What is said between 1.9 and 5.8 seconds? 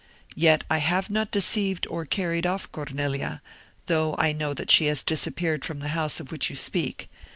carried off Cornelia, although I know that she has disappeared from